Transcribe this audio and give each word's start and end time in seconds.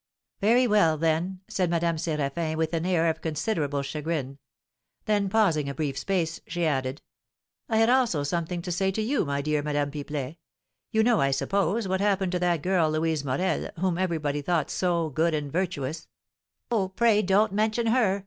"Very 0.39 0.65
well, 0.65 0.97
then," 0.97 1.41
said 1.47 1.69
Madame 1.69 1.97
Séraphin, 1.97 2.55
with 2.55 2.73
an 2.73 2.87
air 2.87 3.07
of 3.07 3.21
considerable 3.21 3.83
chagrin. 3.83 4.39
Then, 5.05 5.29
pausing 5.29 5.69
a 5.69 5.75
brief 5.75 5.95
space, 5.95 6.41
she 6.47 6.65
added, 6.65 7.03
"I 7.69 7.77
had 7.77 7.87
also 7.91 8.23
something 8.23 8.63
to 8.63 8.71
say 8.71 8.89
to 8.93 9.01
you, 9.03 9.25
my 9.25 9.43
dear 9.43 9.61
Madame 9.61 9.91
Pipelet. 9.91 10.37
You 10.89 11.03
know, 11.03 11.21
I 11.21 11.29
suppose, 11.29 11.87
what 11.87 12.01
happened 12.01 12.31
to 12.31 12.39
that 12.39 12.63
girl, 12.63 12.89
Louise 12.89 13.23
Morel, 13.23 13.69
whom 13.77 13.99
everybody 13.99 14.41
thought 14.41 14.71
so 14.71 15.11
good 15.11 15.35
and 15.35 15.51
virtuous" 15.51 16.07
"Oh, 16.71 16.89
pray 16.89 17.21
don't 17.21 17.51
mention 17.53 17.85
her!" 17.85 18.19